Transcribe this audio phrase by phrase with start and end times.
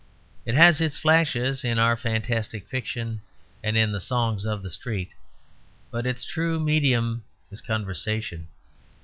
[0.47, 3.21] It has its flashes in our fantastic fiction
[3.63, 5.09] and in the songs of the street,
[5.91, 8.47] but its true medium is conversation.